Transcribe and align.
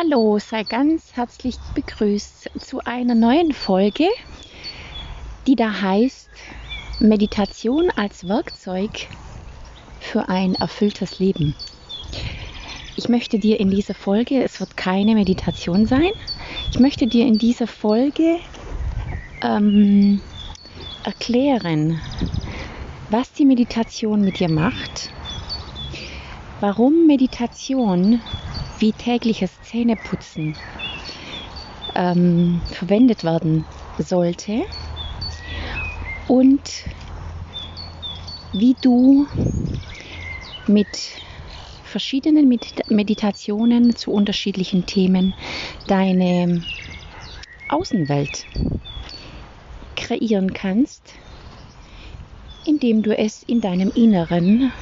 Hallo, 0.00 0.38
sei 0.38 0.62
ganz 0.62 1.16
herzlich 1.16 1.56
begrüßt 1.74 2.50
zu 2.60 2.78
einer 2.84 3.16
neuen 3.16 3.50
Folge, 3.50 4.06
die 5.48 5.56
da 5.56 5.82
heißt 5.82 6.30
Meditation 7.00 7.90
als 7.96 8.28
Werkzeug 8.28 9.08
für 9.98 10.28
ein 10.28 10.54
erfülltes 10.54 11.18
Leben. 11.18 11.56
Ich 12.94 13.08
möchte 13.08 13.40
dir 13.40 13.58
in 13.58 13.72
dieser 13.72 13.94
Folge, 13.94 14.40
es 14.40 14.60
wird 14.60 14.76
keine 14.76 15.16
Meditation 15.16 15.84
sein, 15.84 16.10
ich 16.70 16.78
möchte 16.78 17.08
dir 17.08 17.26
in 17.26 17.38
dieser 17.38 17.66
Folge 17.66 18.36
ähm, 19.42 20.20
erklären, 21.02 22.00
was 23.10 23.32
die 23.32 23.44
Meditation 23.44 24.20
mit 24.20 24.38
dir 24.38 24.48
macht, 24.48 25.10
warum 26.60 27.08
Meditation 27.08 28.20
wie 28.78 28.92
tägliches 28.92 29.50
Zähneputzen 29.62 30.56
ähm, 31.94 32.60
verwendet 32.70 33.24
werden 33.24 33.64
sollte 33.98 34.62
und 36.28 36.84
wie 38.52 38.76
du 38.80 39.26
mit 40.66 40.86
verschiedenen 41.84 42.48
Meditationen 42.88 43.96
zu 43.96 44.12
unterschiedlichen 44.12 44.86
Themen 44.86 45.34
deine 45.86 46.62
Außenwelt 47.68 48.44
kreieren 49.96 50.52
kannst, 50.52 51.14
indem 52.64 53.02
du 53.02 53.16
es 53.16 53.42
in 53.42 53.60
deinem 53.60 53.90
Inneren 53.94 54.72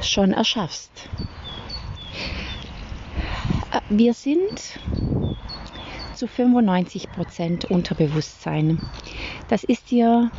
schon 0.00 0.32
erschaffst. 0.32 1.08
Wir 3.88 4.14
sind 4.14 4.78
zu 6.14 6.26
95 6.26 7.12
Prozent 7.12 7.64
Unterbewusstsein. 7.66 8.80
Das 9.48 9.64
ist 9.64 9.90
dir 9.90 10.30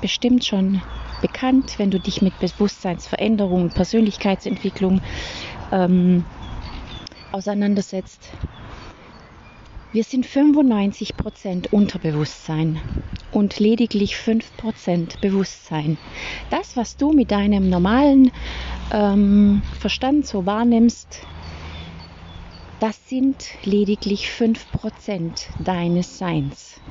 bestimmt 0.00 0.44
schon 0.44 0.80
bekannt, 1.20 1.78
wenn 1.78 1.90
du 1.90 1.98
dich 1.98 2.22
mit 2.22 2.38
Bewusstseinsveränderung, 2.38 3.70
Persönlichkeitsentwicklung 3.70 5.00
ähm, 5.72 6.24
auseinandersetzt. 7.32 8.28
Wir 9.92 10.04
sind 10.04 10.26
95 10.26 11.16
Prozent 11.16 11.72
Unterbewusstsein 11.72 12.80
und 13.32 13.58
lediglich 13.58 14.16
5 14.16 14.56
Prozent 14.56 15.20
Bewusstsein. 15.20 15.98
Das, 16.50 16.76
was 16.76 16.96
du 16.96 17.12
mit 17.12 17.30
deinem 17.30 17.68
normalen 17.68 18.30
ähm, 18.92 19.62
Verstand 19.80 20.26
so 20.26 20.46
wahrnimmst, 20.46 21.26
das 22.84 23.08
sind 23.08 23.46
lediglich 23.62 24.28
5% 24.28 25.46
deines 25.58 26.18
Seins. 26.18 26.82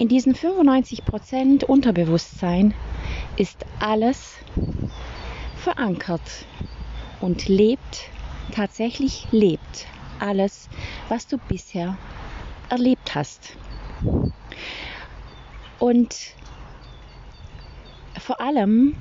In 0.00 0.08
diesen 0.08 0.34
95% 0.34 1.64
Unterbewusstsein 1.64 2.74
ist 3.36 3.64
alles 3.78 4.34
verankert 5.54 6.44
und 7.20 7.46
lebt, 7.46 8.10
tatsächlich 8.52 9.28
lebt 9.30 9.86
alles, 10.18 10.68
was 11.08 11.28
du 11.28 11.38
bisher 11.38 11.96
erlebt 12.68 13.14
hast. 13.14 13.56
Und 15.78 16.16
vor 18.18 18.40
allem 18.40 18.96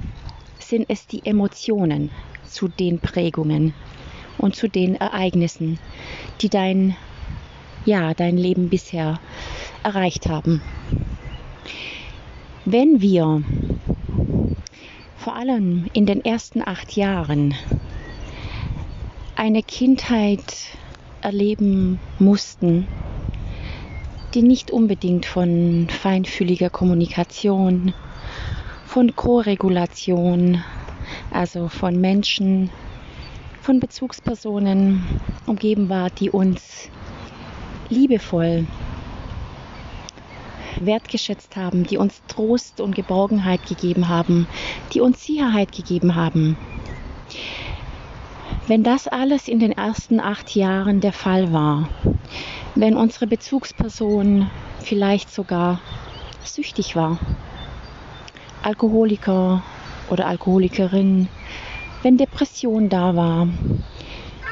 sind 0.60 0.86
es 0.88 1.08
die 1.08 1.26
Emotionen 1.26 2.12
zu 2.46 2.68
den 2.68 3.00
Prägungen, 3.00 3.74
und 4.40 4.56
zu 4.56 4.68
den 4.68 4.96
Ereignissen, 4.96 5.80
die 6.42 6.50
dein, 6.50 6.96
ja, 7.86 8.14
dein 8.14 8.38
Leben 8.38 8.70
bisher 8.70 9.20
erreicht 9.84 10.28
haben. 10.28 10.62
Wenn 12.66 13.02
wir 13.02 13.44
vor 15.18 15.36
allem 15.36 15.88
in 15.94 16.06
den 16.06 16.24
ersten 16.24 16.62
acht 16.66 16.96
Jahren 16.96 17.54
eine 19.36 19.64
Kindheit 19.64 20.56
erleben 21.22 22.00
mussten, 22.20 22.88
die 24.34 24.44
nicht 24.44 24.72
unbedingt 24.72 25.26
von 25.26 25.88
feinfühliger 25.90 26.70
Kommunikation, 26.70 27.94
von 28.86 29.16
Koregulation, 29.16 30.64
also 31.32 31.68
von 31.68 32.00
Menschen, 32.00 32.70
von 33.62 33.80
Bezugspersonen 33.80 35.04
umgeben 35.46 35.90
war, 35.90 36.10
die 36.10 36.30
uns 36.30 36.90
liebevoll 37.90 38.66
wertgeschätzt 40.80 41.56
haben, 41.56 41.84
die 41.84 41.98
uns 41.98 42.22
Trost 42.28 42.80
und 42.80 42.96
Geborgenheit 42.96 43.66
gegeben 43.68 44.08
haben, 44.08 44.48
die 44.94 45.02
uns 45.02 45.24
Sicherheit 45.26 45.72
gegeben 45.72 46.16
haben. 46.16 46.58
Wenn 48.68 48.84
das 48.84 49.08
alles 49.08 49.48
in 49.48 49.60
den 49.60 49.72
ersten 49.72 50.20
acht 50.20 50.56
Jahren 50.56 51.02
der 51.02 51.14
Fall 51.14 51.52
war, 51.52 51.90
wenn 52.76 52.96
unsere 52.96 53.28
Bezugsperson 53.28 54.50
vielleicht 54.80 55.34
sogar 55.34 55.82
süchtig 56.44 56.96
war, 56.96 57.20
Alkoholiker 58.62 59.64
oder 60.10 60.28
Alkoholikerin, 60.28 61.30
wenn 62.02 62.18
Depression 62.18 62.90
da 62.90 63.16
war, 63.16 63.48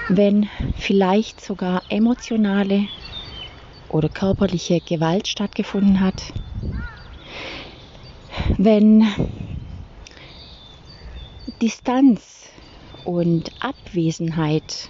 wenn 0.09 0.50
vielleicht 0.75 1.41
sogar 1.41 1.81
emotionale 1.90 2.88
oder 3.90 4.09
körperliche 4.09 4.81
Gewalt 4.81 5.28
stattgefunden 5.28 6.02
hat, 6.02 6.22
wenn 8.58 9.08
Distanz 11.62 12.50
und 13.06 13.52
Abwesenheit 13.59 14.90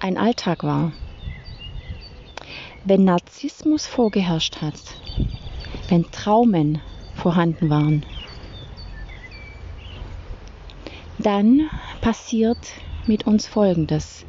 ein 0.00 0.16
Alltag 0.16 0.62
war, 0.64 0.92
wenn 2.84 3.04
Narzissmus 3.04 3.86
vorgeherrscht 3.86 4.60
hat, 4.60 4.74
wenn 5.88 6.10
Traumen 6.10 6.80
vorhanden 7.14 7.70
waren, 7.70 8.04
dann 11.24 11.70
passiert 12.02 12.58
mit 13.06 13.26
uns 13.26 13.46
Folgendes. 13.46 14.24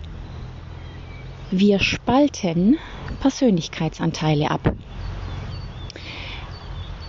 Wir 1.51 1.79
spalten 1.79 2.77
Persönlichkeitsanteile 3.19 4.49
ab. 4.49 4.73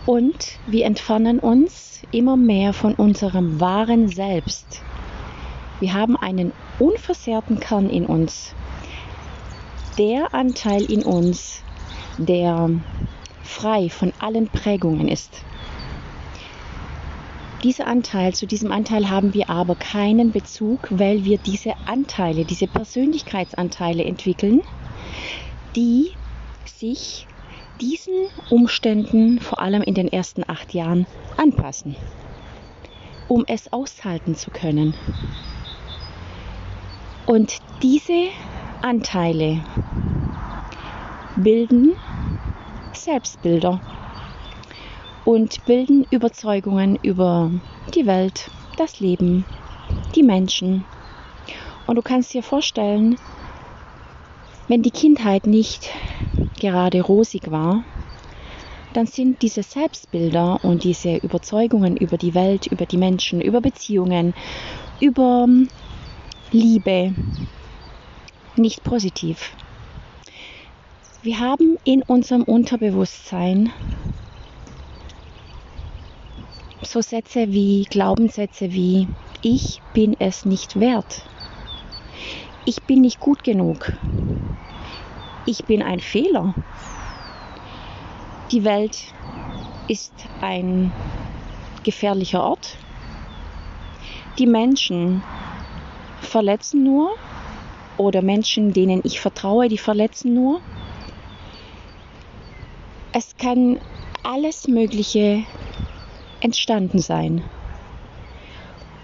Und 0.05 0.59
wir 0.67 0.85
entfernen 0.85 1.39
uns 1.39 2.03
immer 2.11 2.37
mehr 2.37 2.73
von 2.73 2.95
unserem 2.95 3.61
wahren 3.61 4.09
Selbst. 4.09 4.83
Wir 5.81 5.95
haben 5.95 6.17
einen 6.17 6.53
unversehrten 6.79 7.61
Kern 7.61 7.89
in 7.89 8.07
uns. 8.07 8.55
Der 9.99 10.35
Anteil 10.35 10.83
in 10.83 11.03
uns, 11.03 11.63
der 12.19 12.71
frei 13.43 13.89
von 13.89 14.13
allen 14.19 14.49
Prägungen 14.49 15.09
ist. 15.09 15.43
Dieser 17.67 17.89
Anteil, 17.89 18.33
zu 18.33 18.47
diesem 18.47 18.71
Anteil 18.71 19.11
haben 19.11 19.35
wir 19.35 19.51
aber 19.51 19.75
keinen 19.75 20.31
Bezug, 20.31 20.87
weil 20.89 21.25
wir 21.25 21.37
diese 21.37 21.75
Anteile, 21.85 22.45
diese 22.45 22.69
Persönlichkeitsanteile 22.69 24.05
entwickeln, 24.05 24.63
die 25.75 26.13
sich 26.65 27.27
diesen 27.81 28.29
Umständen 28.51 29.41
vor 29.41 29.59
allem 29.59 29.83
in 29.83 29.95
den 29.95 30.07
ersten 30.07 30.45
acht 30.47 30.75
Jahren 30.75 31.09
anpassen, 31.37 31.97
um 33.27 33.43
es 33.49 33.73
aushalten 33.73 34.37
zu 34.37 34.53
können. 34.53 34.95
Und 37.27 37.59
diese 37.83 38.29
Anteile 38.81 39.65
bilden 41.35 41.97
Selbstbilder 42.93 43.81
und 45.27 45.65
bilden 45.67 46.07
Überzeugungen 46.11 46.97
über 47.03 47.51
die 47.95 48.07
Welt, 48.07 48.49
das 48.77 49.01
Leben, 49.01 49.45
die 50.15 50.23
Menschen. 50.23 50.85
Und 51.87 51.97
du 51.97 52.03
kannst 52.03 52.33
dir 52.33 52.45
vorstellen, 52.45 53.19
wenn 54.69 54.83
die 54.83 54.93
Kindheit 54.93 55.47
nicht 55.47 55.91
gerade 56.61 57.03
rosig 57.03 57.51
war, 57.51 57.85
dann 58.95 59.07
sind 59.07 59.43
diese 59.43 59.63
Selbstbilder 59.63 60.61
und 60.63 60.85
diese 60.85 61.17
Überzeugungen 61.17 61.97
über 61.97 62.17
die 62.17 62.35
Welt, 62.35 62.69
über 62.69 62.87
die 62.87 62.97
Menschen, 62.97 63.41
über 63.41 63.61
Beziehungen, 63.61 64.33
über 65.01 65.49
Liebe 66.53 67.15
nicht 68.57 68.85
positiv. 68.85 69.55
Wir 71.23 71.41
haben 71.41 71.77
in 71.85 72.03
unserem 72.05 72.45
Unterbewusstsein 72.45 73.73
so 76.87 77.01
Sätze 77.01 77.53
wie 77.53 77.85
Glaubenssätze 77.85 78.73
wie 78.73 79.09
ich 79.43 79.83
bin 79.93 80.17
es 80.19 80.45
nicht 80.45 80.79
wert. 80.81 81.23
ich 82.65 82.83
bin 82.83 83.01
nicht 83.01 83.21
gut 83.21 83.45
genug. 83.45 83.93
Ich 85.47 85.65
bin 85.65 85.83
ein 85.83 86.01
Fehler. 86.01 86.55
Die 88.51 88.65
Welt 88.65 89.15
ist 89.89 90.13
ein 90.41 90.93
gefährlicher 91.85 92.43
Ort. 92.43 92.77
Die 94.39 94.47
Menschen 94.47 95.23
verletzen 96.21 96.83
nur 96.83 97.11
oder 97.97 98.23
Menschen, 98.23 98.73
denen 98.73 99.01
ich 99.05 99.21
vertraue, 99.21 99.69
die 99.69 99.79
verletzen 99.79 100.35
nur. 100.35 100.61
Es 103.13 103.37
kann 103.37 103.79
alles 104.25 104.67
Mögliche 104.67 105.45
entstanden 106.47 107.01
sein. 107.01 107.43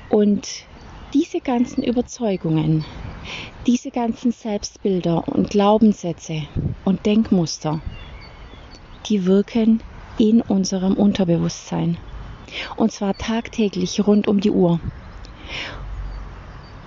Und 0.08 0.48
diese 1.12 1.40
ganzen 1.40 1.82
Überzeugungen, 1.82 2.84
diese 3.66 3.90
ganzen 3.90 4.30
Selbstbilder 4.30 5.26
und 5.26 5.50
Glaubenssätze 5.50 6.42
und 6.84 7.04
Denkmuster, 7.04 7.80
die 9.06 9.26
wirken 9.26 9.82
in 10.18 10.40
unserem 10.40 10.94
Unterbewusstsein. 10.94 11.96
Und 12.76 12.92
zwar 12.92 13.18
tagtäglich 13.18 14.06
rund 14.06 14.28
um 14.28 14.38
die 14.38 14.52
Uhr. 14.52 14.78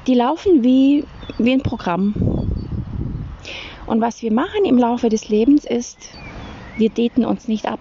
Die 0.08 0.13
laufen 0.13 0.63
wie, 0.63 1.04
wie 1.38 1.51
ein 1.51 1.63
Programm. 1.63 2.13
Und 3.88 4.00
was 4.00 4.22
wir 4.22 4.31
machen 4.31 4.63
im 4.63 4.78
Laufe 4.78 5.10
des 5.10 5.28
Lebens 5.28 5.66
ist, 5.66 5.98
wir 6.78 6.90
daten 6.90 7.25
uns 7.25 7.50
nicht 7.50 7.66
ab. 7.66 7.80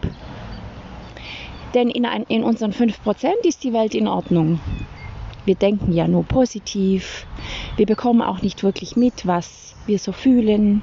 Denn 1.74 1.90
in, 1.90 2.06
ein, 2.06 2.22
in 2.24 2.44
unseren 2.44 2.72
5% 2.72 3.44
ist 3.44 3.64
die 3.64 3.72
Welt 3.72 3.94
in 3.94 4.06
Ordnung. 4.06 4.60
Wir 5.44 5.56
denken 5.56 5.92
ja 5.92 6.08
nur 6.08 6.24
positiv. 6.24 7.26
Wir 7.76 7.86
bekommen 7.86 8.22
auch 8.22 8.40
nicht 8.42 8.62
wirklich 8.62 8.96
mit, 8.96 9.26
was 9.26 9.74
wir 9.86 9.98
so 9.98 10.12
fühlen. 10.12 10.82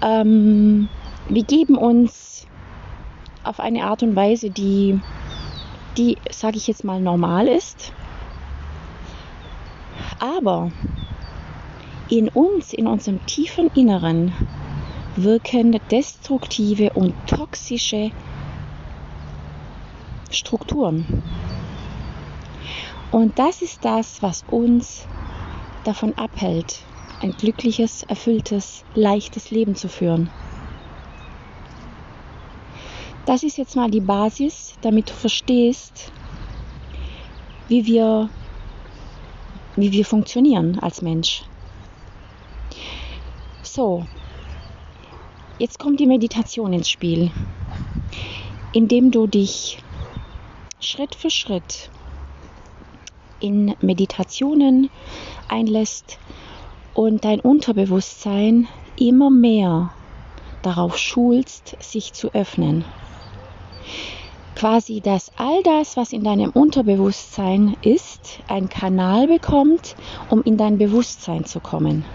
Ähm, 0.00 0.88
wir 1.28 1.42
geben 1.42 1.76
uns 1.76 2.46
auf 3.42 3.60
eine 3.60 3.84
Art 3.84 4.02
und 4.02 4.16
Weise, 4.16 4.50
die, 4.50 4.98
die 5.98 6.16
sage 6.30 6.56
ich 6.56 6.68
jetzt 6.68 6.84
mal, 6.84 7.00
normal 7.00 7.48
ist. 7.48 7.92
Aber 10.18 10.70
in 12.08 12.28
uns, 12.28 12.72
in 12.72 12.86
unserem 12.86 13.24
tiefen 13.26 13.70
Inneren, 13.74 14.32
wirken 15.16 15.78
destruktive 15.90 16.90
und 16.90 17.14
toxische 17.26 18.10
Strukturen. 20.30 21.22
Und 23.10 23.38
das 23.38 23.62
ist 23.62 23.84
das, 23.84 24.22
was 24.22 24.44
uns 24.48 25.06
davon 25.84 26.16
abhält, 26.16 26.80
ein 27.20 27.32
glückliches, 27.32 28.04
erfülltes, 28.04 28.84
leichtes 28.94 29.50
Leben 29.50 29.74
zu 29.74 29.88
führen. 29.88 30.30
Das 33.26 33.42
ist 33.42 33.58
jetzt 33.58 33.76
mal 33.76 33.90
die 33.90 34.00
Basis, 34.00 34.74
damit 34.80 35.10
du 35.10 35.14
verstehst, 35.14 36.12
wie 37.68 37.86
wir, 37.86 38.28
wie 39.76 39.92
wir 39.92 40.04
funktionieren 40.04 40.78
als 40.80 41.02
Mensch. 41.02 41.44
So, 43.62 44.06
jetzt 45.58 45.78
kommt 45.78 46.00
die 46.00 46.06
Meditation 46.06 46.72
ins 46.72 46.90
Spiel, 46.90 47.30
indem 48.72 49.10
du 49.10 49.26
dich 49.26 49.78
Schritt 50.82 51.14
für 51.14 51.28
Schritt 51.28 51.90
in 53.38 53.74
Meditationen 53.82 54.88
einlässt 55.46 56.18
und 56.94 57.22
dein 57.22 57.38
Unterbewusstsein 57.40 58.66
immer 58.98 59.28
mehr 59.28 59.92
darauf 60.62 60.96
schulst, 60.96 61.76
sich 61.80 62.14
zu 62.14 62.32
öffnen. 62.32 62.86
Quasi, 64.56 65.02
dass 65.02 65.30
all 65.36 65.62
das, 65.64 65.98
was 65.98 66.12
in 66.14 66.24
deinem 66.24 66.48
Unterbewusstsein 66.48 67.76
ist, 67.82 68.40
ein 68.48 68.70
Kanal 68.70 69.26
bekommt, 69.26 69.96
um 70.30 70.42
in 70.42 70.56
dein 70.56 70.78
Bewusstsein 70.78 71.44
zu 71.44 71.60
kommen. 71.60 72.06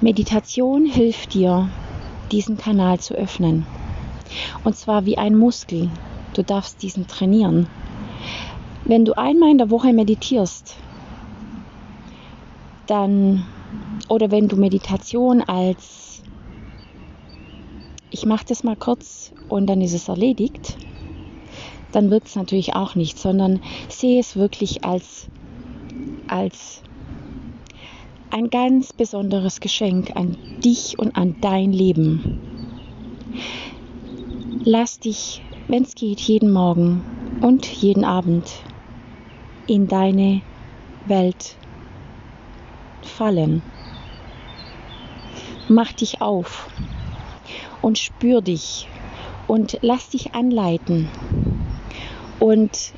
Meditation 0.00 0.86
hilft 0.86 1.34
dir, 1.34 1.68
diesen 2.30 2.56
Kanal 2.56 3.00
zu 3.00 3.14
öffnen. 3.14 3.66
Und 4.64 4.76
zwar 4.76 5.06
wie 5.06 5.18
ein 5.18 5.36
Muskel. 5.36 5.90
Du 6.34 6.42
darfst 6.42 6.82
diesen 6.82 7.06
trainieren. 7.06 7.68
Wenn 8.84 9.04
du 9.04 9.16
einmal 9.16 9.50
in 9.50 9.58
der 9.58 9.70
Woche 9.70 9.92
meditierst, 9.92 10.76
dann 12.86 13.44
oder 14.08 14.30
wenn 14.30 14.48
du 14.48 14.56
Meditation 14.56 15.42
als 15.42 16.22
ich 18.10 18.24
mache 18.24 18.46
das 18.48 18.64
mal 18.64 18.76
kurz 18.76 19.32
und 19.48 19.66
dann 19.66 19.82
ist 19.82 19.92
es 19.92 20.08
erledigt, 20.08 20.78
dann 21.92 22.10
wirkt 22.10 22.28
es 22.28 22.36
natürlich 22.36 22.74
auch 22.74 22.94
nicht, 22.94 23.18
sondern 23.18 23.60
sehe 23.88 24.20
es 24.20 24.36
wirklich 24.36 24.84
als 24.84 25.28
als 26.26 26.82
ein 28.30 28.50
ganz 28.50 28.92
besonderes 28.92 29.60
Geschenk 29.60 30.14
an 30.14 30.36
dich 30.64 30.98
und 30.98 31.16
an 31.16 31.36
dein 31.40 31.72
Leben. 31.72 32.47
Lass 34.70 34.98
dich, 35.00 35.40
wenn 35.68 35.84
es 35.84 35.94
geht, 35.94 36.20
jeden 36.20 36.52
Morgen 36.52 37.02
und 37.40 37.64
jeden 37.66 38.04
Abend 38.04 38.52
in 39.66 39.88
deine 39.88 40.42
Welt 41.06 41.56
fallen. 43.00 43.62
Mach 45.70 45.90
dich 45.92 46.20
auf 46.20 46.68
und 47.80 47.96
spür 47.96 48.42
dich 48.42 48.90
und 49.46 49.78
lass 49.80 50.10
dich 50.10 50.34
anleiten 50.34 51.08
und 52.38 52.92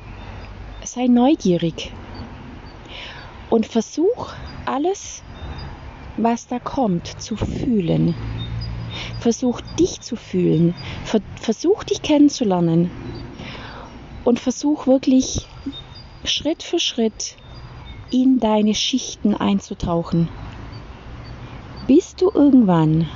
sei 0.83 1.07
neugierig 1.07 1.93
und 3.49 3.65
versuch 3.65 4.33
alles, 4.65 5.23
was 6.17 6.47
da 6.47 6.59
kommt, 6.59 7.07
zu 7.21 7.37
fühlen. 7.37 8.13
Versuch 9.19 9.61
dich 9.79 10.01
zu 10.01 10.15
fühlen. 10.15 10.73
Versuch 11.35 11.83
dich 11.83 12.01
kennenzulernen. 12.01 12.91
Und 14.23 14.39
versuch 14.39 14.87
wirklich 14.87 15.47
Schritt 16.23 16.61
für 16.63 16.79
Schritt 16.79 17.35
in 18.11 18.39
deine 18.39 18.75
Schichten 18.75 19.35
einzutauchen. 19.35 20.29
Bis 21.87 22.15
du 22.15 22.29
irgendwann 22.33 23.07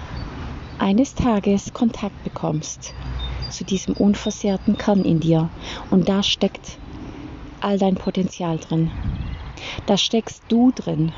eines 0.79 1.15
Tages 1.15 1.73
Kontakt 1.73 2.23
bekommst 2.23 2.93
zu 3.49 3.63
diesem 3.63 3.93
unversehrten 3.95 4.77
Kern 4.77 5.05
in 5.05 5.19
dir. 5.19 5.49
Und 5.91 6.09
da 6.09 6.23
steckt 6.23 6.77
all 7.61 7.77
dein 7.77 7.95
Potenzial 7.95 8.57
drin. 8.57 8.91
Da 9.85 9.97
steckst 9.97 10.43
du 10.49 10.71
drin. 10.71 11.11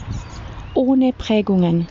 Ohne 0.74 1.14
Prägungen, 1.14 1.88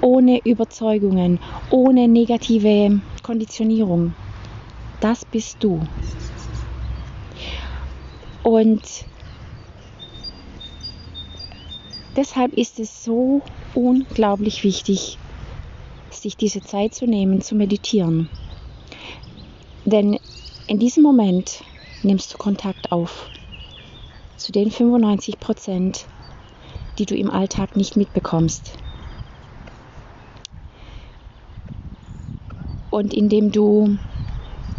ohne 0.00 0.40
Überzeugungen, 0.44 1.38
ohne 1.70 2.08
negative 2.08 3.00
Konditionierung. 3.22 4.14
Das 5.00 5.24
bist 5.24 5.62
du. 5.62 5.80
Und 8.42 8.82
deshalb 12.16 12.54
ist 12.54 12.80
es 12.80 13.04
so 13.04 13.42
unglaublich 13.74 14.64
wichtig, 14.64 15.18
sich 16.10 16.36
diese 16.36 16.62
Zeit 16.62 16.94
zu 16.94 17.06
nehmen, 17.06 17.40
zu 17.40 17.54
meditieren. 17.54 18.28
Denn 19.84 20.18
in 20.66 20.78
diesem 20.78 21.02
Moment 21.02 21.62
nimmst 22.02 22.32
du 22.32 22.38
Kontakt 22.38 22.92
auf 22.92 23.30
zu 24.36 24.52
den 24.52 24.70
95 24.70 25.38
Prozent, 25.38 26.06
die 26.98 27.06
du 27.06 27.14
im 27.14 27.30
Alltag 27.30 27.76
nicht 27.76 27.96
mitbekommst. 27.96 28.72
Und 32.90 33.14
indem 33.14 33.52
du, 33.52 33.96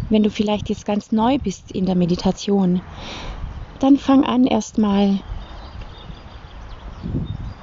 wenn 0.08 0.22
du 0.22 0.30
vielleicht 0.30 0.68
jetzt 0.68 0.84
ganz 0.84 1.12
neu 1.12 1.38
bist 1.38 1.72
in 1.72 1.86
der 1.86 1.94
Meditation, 1.94 2.82
dann 3.78 3.96
fang 3.96 4.24
an 4.24 4.46
erstmal 4.46 5.18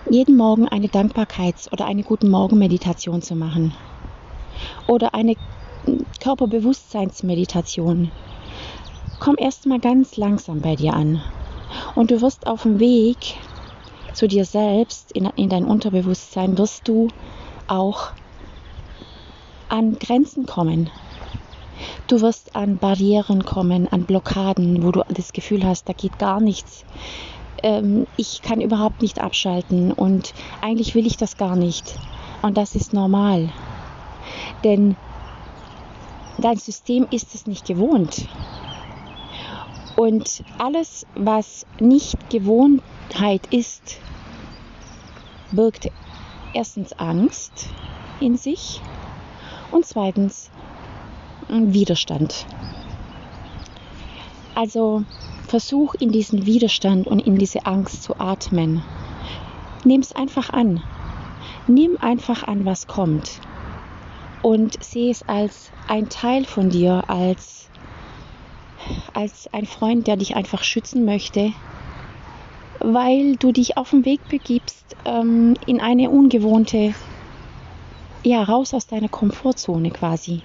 jeden 0.10 0.36
Morgen 0.36 0.68
eine 0.68 0.88
Dankbarkeits- 0.88 1.72
oder 1.72 1.86
eine 1.86 2.02
Guten 2.04 2.30
Morgen-Meditation 2.30 3.22
zu 3.22 3.36
machen. 3.36 3.74
Oder 4.88 5.14
eine 5.14 5.38
Körperbewusstseinsmeditation. 6.20 8.12
Komm 9.20 9.36
erstmal 9.38 9.80
ganz 9.80 10.18
langsam 10.18 10.62
bei 10.62 10.76
dir 10.76 10.94
an. 10.94 11.22
Und 11.96 12.10
du 12.12 12.22
wirst 12.22 12.48
auf 12.48 12.64
dem 12.64 12.80
Weg 12.80 13.36
zu 14.14 14.28
dir 14.28 14.46
selbst, 14.46 15.12
in, 15.12 15.30
in 15.36 15.50
dein 15.50 15.66
Unterbewusstsein, 15.66 16.58
wirst 16.58 16.88
du 16.88 17.10
auch 17.68 18.14
an 19.70 19.98
Grenzen 20.00 20.46
kommen. 20.46 20.90
Du 22.08 22.22
wirst 22.22 22.56
an 22.56 22.78
Barrieren 22.78 23.46
kommen, 23.46 23.88
an 23.88 24.04
Blockaden, 24.04 24.84
wo 24.84 24.92
du 24.92 25.04
das 25.10 25.32
Gefühl 25.32 25.64
hast, 25.66 25.88
da 25.88 25.94
geht 25.94 26.20
gar 26.20 26.42
nichts. 26.42 26.84
ähm, 27.64 28.08
ich 28.18 28.42
kann 28.42 28.62
überhaupt 28.62 29.02
nicht 29.02 29.20
abschalten 29.20 29.92
und 29.92 30.34
eigentlich 30.62 30.96
will 30.96 31.06
ich 31.06 31.18
das 31.18 31.38
gar 31.38 31.56
nicht. 31.56 31.98
Und 32.42 32.58
das 32.58 32.76
ist 32.76 32.94
normal. 32.94 33.50
Denn 34.64 34.96
dein 36.38 36.58
System 36.58 37.08
ist 37.12 37.36
es 37.36 37.48
nicht 37.48 37.66
gewohnt. 37.66 38.28
Und 39.96 40.44
alles, 40.58 41.06
was 41.16 41.66
nicht 41.80 42.30
Gewohnheit 42.30 43.48
ist, 43.52 44.00
birgt 45.52 45.90
erstens 46.54 46.94
Angst 46.94 47.68
in 48.22 48.38
sich 48.38 48.82
und 49.72 49.86
zweitens 49.86 50.50
Widerstand. 51.50 52.46
Also 54.56 55.04
versuch 55.48 55.96
in 55.96 56.12
diesen 56.12 56.46
Widerstand 56.46 57.08
und 57.08 57.20
in 57.20 57.38
diese 57.38 57.66
Angst 57.66 58.04
zu 58.04 58.20
atmen. 58.20 58.84
Nimm 59.84 60.02
es 60.02 60.14
einfach 60.14 60.52
an. 60.52 60.84
Nimm 61.68 61.98
einfach 62.00 62.44
an, 62.44 62.66
was 62.66 62.88
kommt. 62.88 63.40
Und 64.42 64.82
sehe 64.84 65.12
es 65.12 65.28
als 65.28 65.72
ein 65.88 66.10
Teil 66.10 66.46
von 66.46 66.70
dir, 66.70 67.04
als, 67.08 67.68
als 69.14 69.52
ein 69.54 69.66
Freund, 69.66 70.08
der 70.08 70.18
dich 70.18 70.36
einfach 70.36 70.64
schützen 70.64 71.04
möchte, 71.04 71.52
weil 72.80 73.36
du 73.36 73.52
dich 73.52 73.78
auf 73.78 73.90
den 73.90 74.06
Weg 74.06 74.28
begibst 74.30 74.96
ähm, 75.06 75.56
in 75.66 75.82
eine 75.82 76.10
ungewohnte, 76.10 76.94
ja, 78.24 78.44
raus 78.44 78.74
aus 78.74 78.88
deiner 78.88 79.10
Komfortzone 79.10 79.92
quasi. 79.92 80.42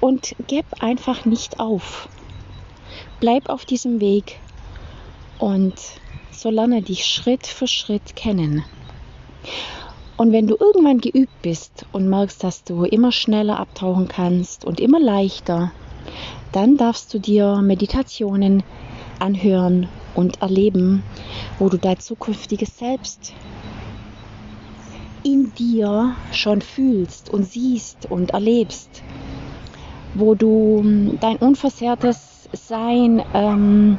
Und 0.00 0.34
gib 0.46 0.64
einfach 0.82 1.24
nicht 1.24 1.60
auf. 1.60 2.08
Bleib 3.20 3.48
auf 3.48 3.64
diesem 3.64 4.00
Weg 4.00 4.40
und 5.38 5.74
so 6.30 6.50
lerne 6.50 6.82
dich 6.82 7.06
Schritt 7.06 7.46
für 7.46 7.66
Schritt 7.66 8.16
kennen. 8.16 8.64
Und 10.16 10.32
wenn 10.32 10.46
du 10.46 10.56
irgendwann 10.58 11.00
geübt 11.00 11.42
bist 11.42 11.86
und 11.92 12.08
merkst, 12.08 12.42
dass 12.44 12.64
du 12.64 12.84
immer 12.84 13.12
schneller 13.12 13.58
abtauchen 13.58 14.08
kannst 14.08 14.64
und 14.64 14.80
immer 14.80 15.00
leichter, 15.00 15.72
dann 16.52 16.76
darfst 16.76 17.14
du 17.14 17.18
dir 17.18 17.62
Meditationen 17.62 18.62
anhören 19.18 19.88
und 20.14 20.42
erleben, 20.42 21.02
wo 21.58 21.68
du 21.68 21.76
dein 21.76 21.98
zukünftiges 21.98 22.76
Selbst 22.78 23.32
in 25.22 25.52
dir 25.54 26.16
schon 26.32 26.60
fühlst 26.62 27.30
und 27.30 27.44
siehst 27.44 28.06
und 28.10 28.30
erlebst, 28.30 29.02
wo 30.14 30.34
du 30.34 31.16
dein 31.20 31.36
unversehrtes 31.36 32.48
Sein 32.52 33.22
ähm, 33.34 33.98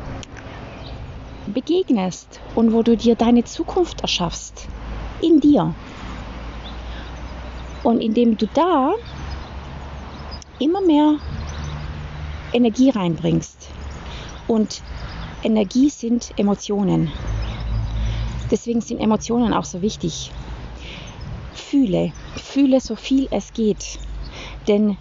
begegnest 1.47 2.39
und 2.55 2.73
wo 2.73 2.83
du 2.83 2.97
dir 2.97 3.15
deine 3.15 3.43
Zukunft 3.43 4.01
erschaffst 4.01 4.67
in 5.21 5.39
dir. 5.39 5.73
Und 7.83 7.99
indem 7.99 8.37
du 8.37 8.47
da 8.53 8.93
immer 10.59 10.81
mehr 10.81 11.17
Energie 12.53 12.89
reinbringst. 12.89 13.69
Und 14.47 14.81
Energie 15.43 15.89
sind 15.89 16.31
Emotionen. 16.37 17.11
Deswegen 18.51 18.81
sind 18.81 18.99
Emotionen 18.99 19.53
auch 19.53 19.63
so 19.63 19.81
wichtig. 19.81 20.31
Fühle, 21.53 22.13
fühle 22.35 22.79
so 22.79 22.95
viel 22.95 23.27
es 23.31 23.53
geht. 23.53 23.99
Denn 24.67 24.97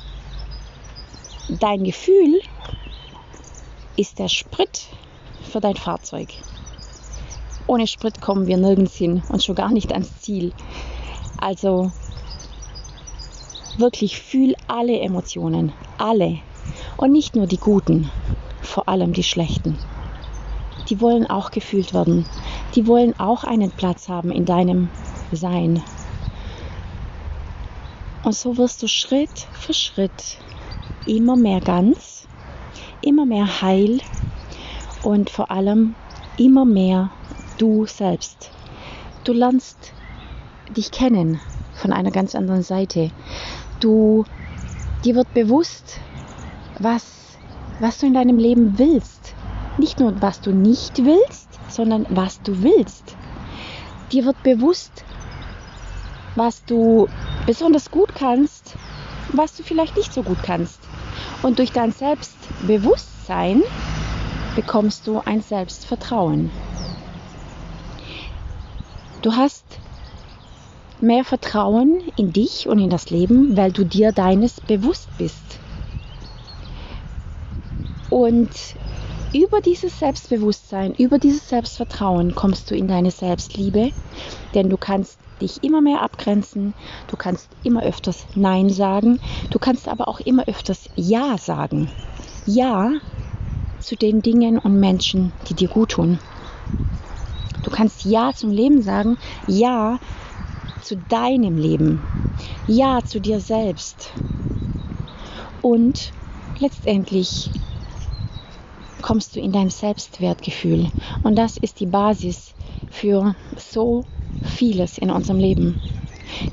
dein 1.48 1.84
Gefühl 1.84 2.40
ist 3.96 4.18
der 4.18 4.28
Sprit 4.28 4.86
für 5.50 5.60
dein 5.60 5.76
Fahrzeug. 5.76 6.28
Ohne 7.66 7.86
Sprit 7.86 8.20
kommen 8.20 8.46
wir 8.46 8.56
nirgends 8.56 8.96
hin 8.96 9.22
und 9.28 9.44
schon 9.44 9.54
gar 9.54 9.70
nicht 9.70 9.92
ans 9.92 10.20
Ziel. 10.20 10.52
Also 11.38 11.92
wirklich 13.76 14.20
fühl 14.20 14.54
alle 14.66 14.98
Emotionen, 15.00 15.72
alle. 15.98 16.38
Und 16.96 17.12
nicht 17.12 17.36
nur 17.36 17.46
die 17.46 17.58
guten, 17.58 18.10
vor 18.60 18.88
allem 18.88 19.12
die 19.12 19.22
schlechten. 19.22 19.78
Die 20.88 21.00
wollen 21.00 21.28
auch 21.28 21.50
gefühlt 21.50 21.94
werden. 21.94 22.26
Die 22.74 22.86
wollen 22.86 23.18
auch 23.18 23.44
einen 23.44 23.70
Platz 23.70 24.08
haben 24.08 24.30
in 24.30 24.44
deinem 24.44 24.88
Sein. 25.32 25.82
Und 28.22 28.34
so 28.34 28.58
wirst 28.58 28.82
du 28.82 28.86
Schritt 28.86 29.48
für 29.52 29.72
Schritt 29.72 30.38
immer 31.06 31.36
mehr 31.36 31.60
ganz, 31.60 32.28
immer 33.00 33.24
mehr 33.24 33.62
heil 33.62 34.00
und 35.02 35.30
vor 35.30 35.50
allem 35.50 35.94
immer 36.36 36.66
mehr 36.66 37.10
du 37.56 37.86
selbst. 37.86 38.50
Du 39.24 39.32
lernst 39.32 39.92
dich 40.76 40.90
kennen 40.90 41.40
von 41.72 41.92
einer 41.92 42.10
ganz 42.10 42.34
anderen 42.34 42.62
Seite. 42.62 43.10
Du, 43.80 44.24
dir 45.04 45.14
wird 45.14 45.32
bewusst, 45.32 45.98
was, 46.78 47.38
was 47.80 47.98
du 47.98 48.06
in 48.06 48.14
deinem 48.14 48.38
Leben 48.38 48.78
willst. 48.78 49.34
Nicht 49.78 49.98
nur, 49.98 50.20
was 50.20 50.42
du 50.42 50.52
nicht 50.52 51.04
willst, 51.04 51.58
sondern 51.68 52.06
was 52.10 52.42
du 52.42 52.62
willst. 52.62 53.16
Dir 54.12 54.26
wird 54.26 54.42
bewusst, 54.42 55.04
was 56.36 56.64
du 56.64 57.08
besonders 57.46 57.90
gut 57.90 58.14
kannst, 58.14 58.76
was 59.32 59.54
du 59.54 59.62
vielleicht 59.62 59.96
nicht 59.96 60.12
so 60.12 60.22
gut 60.22 60.42
kannst. 60.42 60.80
Und 61.42 61.58
durch 61.58 61.72
dein 61.72 61.92
Selbstbewusstsein 61.92 63.62
bekommst 64.56 65.06
du 65.06 65.20
ein 65.24 65.40
Selbstvertrauen. 65.40 66.50
Du 69.22 69.34
hast 69.34 69.64
mehr 71.00 71.24
Vertrauen 71.24 72.00
in 72.16 72.32
dich 72.32 72.66
und 72.68 72.78
in 72.78 72.90
das 72.90 73.10
Leben, 73.10 73.56
weil 73.56 73.72
du 73.72 73.84
dir 73.84 74.12
deines 74.12 74.60
bewusst 74.60 75.08
bist. 75.18 75.58
Und 78.10 78.50
über 79.32 79.60
dieses 79.60 79.98
Selbstbewusstsein, 79.98 80.94
über 80.94 81.18
dieses 81.18 81.48
Selbstvertrauen 81.48 82.34
kommst 82.34 82.70
du 82.70 82.74
in 82.74 82.88
deine 82.88 83.10
Selbstliebe, 83.10 83.92
denn 84.54 84.68
du 84.68 84.76
kannst 84.76 85.18
dich 85.40 85.62
immer 85.62 85.80
mehr 85.80 86.02
abgrenzen, 86.02 86.74
du 87.08 87.16
kannst 87.16 87.48
immer 87.62 87.82
öfters 87.82 88.26
Nein 88.34 88.70
sagen, 88.70 89.20
du 89.50 89.58
kannst 89.58 89.88
aber 89.88 90.08
auch 90.08 90.20
immer 90.20 90.46
öfters 90.48 90.88
Ja 90.96 91.38
sagen. 91.38 91.90
Ja 92.44 92.92
zu 93.78 93.96
den 93.96 94.20
Dingen 94.20 94.58
und 94.58 94.78
Menschen, 94.78 95.32
die 95.48 95.54
dir 95.54 95.68
gut 95.68 95.90
tun. 95.90 96.18
Du 97.62 97.70
kannst 97.70 98.04
Ja 98.04 98.32
zum 98.34 98.50
Leben 98.50 98.82
sagen, 98.82 99.16
Ja 99.46 99.98
zu 100.82 100.96
deinem 100.96 101.56
Leben, 101.56 102.02
Ja 102.66 103.00
zu 103.04 103.20
dir 103.20 103.40
selbst. 103.40 104.10
Und 105.62 106.12
letztendlich 106.58 107.50
kommst 109.00 109.36
du 109.36 109.40
in 109.40 109.52
dein 109.52 109.70
Selbstwertgefühl. 109.70 110.90
Und 111.22 111.36
das 111.36 111.56
ist 111.56 111.80
die 111.80 111.86
Basis 111.86 112.54
für 112.90 113.34
so 113.56 114.04
vieles 114.42 114.98
in 114.98 115.10
unserem 115.10 115.38
Leben. 115.38 115.76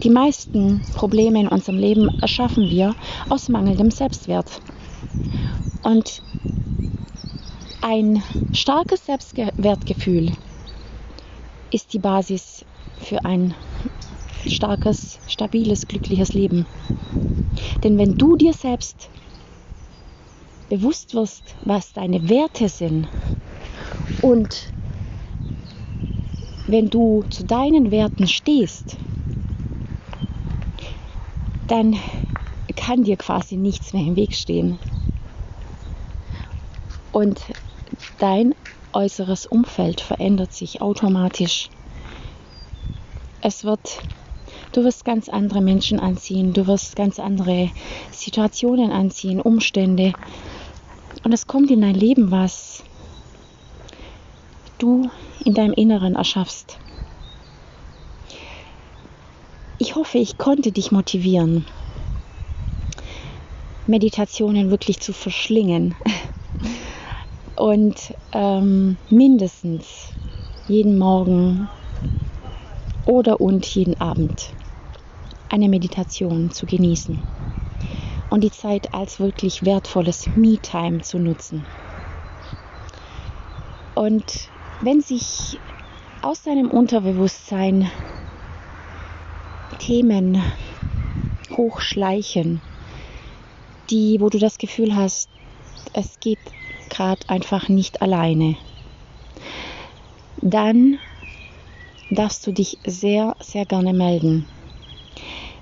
Die 0.04 0.10
meisten 0.10 0.82
Probleme 0.96 1.40
in 1.40 1.48
unserem 1.48 1.78
Leben 1.78 2.10
erschaffen 2.22 2.70
wir 2.70 2.96
aus 3.30 3.50
mangelndem 3.50 3.92
Selbstwert. 3.92 4.62
Und 5.84 6.22
ein 7.82 8.24
starkes 8.52 9.06
Selbstwertgefühl 9.06 10.34
ist 11.72 11.94
die 11.94 12.00
Basis 12.00 12.66
für 12.98 13.24
ein 13.26 13.54
starkes, 14.48 15.20
stabiles, 15.28 15.88
glückliches 15.88 16.34
Leben. 16.34 16.66
Denn 17.84 17.98
wenn 17.98 18.18
du 18.18 18.36
dir 18.36 18.54
selbst 18.54 19.10
bewusst 20.70 21.14
wirst, 21.14 21.56
was 21.64 21.94
deine 21.94 22.30
Werte 22.30 22.70
sind 22.70 23.08
und 24.22 24.74
wenn 26.68 26.90
du 26.90 27.24
zu 27.30 27.46
deinen 27.46 27.92
Werten 27.92 28.28
stehst, 28.28 28.98
dann 31.68 31.98
kann 32.76 33.04
dir 33.04 33.18
quasi 33.18 33.56
nichts 33.56 33.94
mehr 33.94 34.04
im 34.04 34.16
Weg 34.16 34.34
stehen. 34.34 34.80
Und 37.12 37.40
dein 38.20 38.54
äußeres 38.94 39.46
Umfeld 39.46 40.02
verändert 40.02 40.54
sich 40.54 40.82
automatisch. 40.82 41.70
Es 43.42 43.64
wird, 43.64 44.02
du 44.74 44.84
wirst 44.84 45.06
ganz 45.06 45.30
andere 45.30 45.62
Menschen 45.62 46.00
anziehen, 46.00 46.54
du 46.54 46.68
wirst 46.68 46.96
ganz 46.96 47.20
andere 47.20 47.72
Situationen 48.12 48.92
anziehen, 48.92 49.42
Umstände. 49.42 50.14
Und 51.28 51.34
es 51.34 51.46
kommt 51.46 51.70
in 51.72 51.82
dein 51.82 51.94
Leben, 51.94 52.32
was 52.32 52.86
du 54.78 55.10
in 55.44 55.54
deinem 55.54 55.74
Inneren 55.74 56.16
erschaffst. 56.16 56.80
Ich 59.78 59.96
hoffe, 59.96 60.20
ich 60.20 60.38
konnte 60.38 60.72
dich 60.72 60.94
motivieren, 60.94 61.66
Meditationen 63.88 64.70
wirklich 64.72 65.02
zu 65.02 65.12
verschlingen 65.12 65.96
und 67.58 67.98
ähm, 68.32 68.96
mindestens 69.10 70.14
jeden 70.70 70.98
Morgen 70.98 71.68
oder 73.04 73.42
und 73.42 73.66
jeden 73.66 74.00
Abend 74.00 74.54
eine 75.50 75.68
Meditation 75.68 76.52
zu 76.52 76.66
genießen 76.66 77.22
und 78.30 78.44
die 78.44 78.52
Zeit 78.52 78.94
als 78.94 79.20
wirklich 79.20 79.64
wertvolles 79.66 80.28
Me-Time 80.36 81.02
zu 81.02 81.20
nutzen. 81.20 81.66
Und 83.96 84.50
wenn 84.82 85.02
sich 85.02 85.60
aus 86.22 86.44
deinem 86.44 86.70
Unterbewusstsein 86.70 87.90
Themen 89.80 90.44
hochschleichen, 91.56 92.62
die, 93.90 94.18
wo 94.20 94.30
du 94.30 94.38
das 94.38 94.58
Gefühl 94.58 94.96
hast, 94.96 95.30
es 95.94 96.20
geht 96.20 96.40
gerade 96.90 97.22
einfach 97.28 97.70
nicht 97.70 98.02
alleine, 98.02 98.56
dann 100.42 101.00
darfst 102.10 102.46
du 102.46 102.52
dich 102.52 102.78
sehr, 102.86 103.36
sehr 103.40 103.66
gerne 103.66 103.94
melden. 103.94 104.46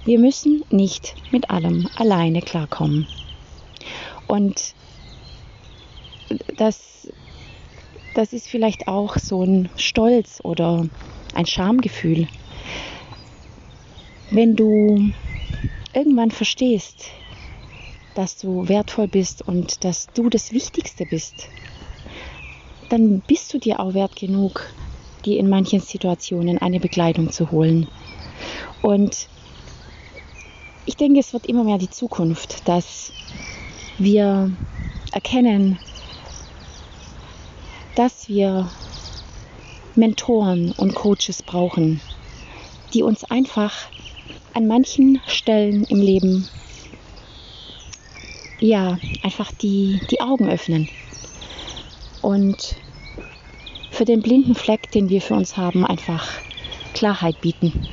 Wir 0.05 0.19
müssen 0.19 0.63
nicht 0.69 1.15
mit 1.31 1.49
allem 1.49 1.89
alleine 1.95 2.41
klarkommen. 2.41 3.07
Und 4.27 4.75
das, 6.57 7.07
das 8.13 8.31
ist 8.31 8.47
vielleicht 8.47 8.87
auch 8.87 9.17
so 9.17 9.43
ein 9.43 9.67
Stolz 9.77 10.41
oder 10.43 10.87
ein 11.33 11.47
Schamgefühl. 11.47 12.27
Wenn 14.29 14.55
du 14.55 15.11
irgendwann 15.93 16.29
verstehst, 16.29 17.07
dass 18.13 18.37
du 18.37 18.67
wertvoll 18.69 19.07
bist 19.07 19.41
und 19.47 19.83
dass 19.83 20.07
du 20.13 20.29
das 20.29 20.51
Wichtigste 20.51 21.07
bist, 21.07 21.49
dann 22.89 23.21
bist 23.21 23.51
du 23.55 23.57
dir 23.57 23.79
auch 23.79 23.95
wert 23.95 24.15
genug, 24.15 24.71
dir 25.25 25.39
in 25.39 25.49
manchen 25.49 25.79
Situationen 25.79 26.59
eine 26.59 26.79
Begleitung 26.79 27.31
zu 27.31 27.49
holen. 27.49 27.87
Und 28.83 29.27
ich 30.85 30.95
denke, 30.95 31.19
es 31.19 31.33
wird 31.33 31.45
immer 31.47 31.63
mehr 31.63 31.77
die 31.77 31.89
Zukunft, 31.89 32.67
dass 32.67 33.11
wir 33.97 34.51
erkennen, 35.11 35.79
dass 37.95 38.27
wir 38.27 38.69
Mentoren 39.95 40.73
und 40.73 40.93
Coaches 40.93 41.41
brauchen, 41.41 42.01
die 42.93 43.03
uns 43.03 43.23
einfach 43.23 43.73
an 44.53 44.67
manchen 44.67 45.21
Stellen 45.27 45.85
im 45.85 46.01
Leben 46.01 46.47
ja 48.59 48.97
einfach 49.23 49.51
die, 49.51 49.99
die 50.11 50.21
Augen 50.21 50.49
öffnen 50.49 50.89
und 52.21 52.75
für 53.91 54.05
den 54.05 54.21
blinden 54.21 54.55
Fleck, 54.55 54.91
den 54.91 55.09
wir 55.09 55.21
für 55.21 55.35
uns 55.35 55.55
haben, 55.55 55.85
einfach 55.85 56.27
Klarheit 56.93 57.39
bieten. 57.41 57.87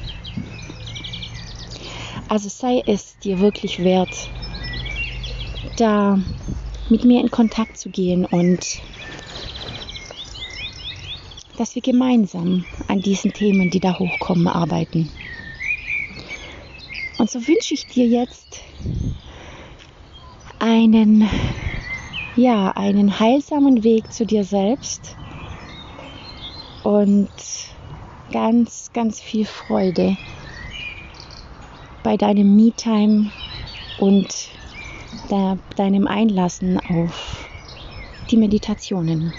Also 2.33 2.49
sei 2.49 2.83
es 2.87 3.19
dir 3.19 3.41
wirklich 3.41 3.85
wert, 3.85 4.31
da 5.77 6.19
mit 6.89 7.05
mir 7.05 7.21
in 7.21 7.31
Kontakt 7.31 7.77
zu 7.77 7.91
gehen 7.91 8.25
und 8.25 8.81
dass 11.59 11.75
wir 11.75 11.83
gemeinsam 11.83 12.65
an 12.89 13.03
diesen 13.03 13.35
Themen, 13.35 13.69
die 13.69 13.81
da 13.81 13.99
hochkommen, 13.99 14.49
arbeiten. 14.49 15.11
Und 17.19 17.31
so 17.31 17.47
wünsche 17.47 17.75
ich 17.75 17.85
dir 17.85 18.07
jetzt 18.07 18.63
einen, 20.59 21.29
ja, 22.35 22.71
einen 22.71 23.21
heilsamen 23.21 23.85
Weg 23.85 24.11
zu 24.11 24.25
dir 24.25 24.45
selbst 24.45 25.19
und 26.83 27.29
ganz, 28.33 28.91
ganz 28.95 29.21
viel 29.21 29.45
Freude 29.45 30.17
bei 32.03 32.17
deinem 32.17 32.55
Me-Time 32.57 33.33
und 33.97 34.59
deinem 35.77 36.07
Einlassen 36.07 36.79
auf 36.81 37.51
die 38.31 38.37
Meditationen. 38.37 39.35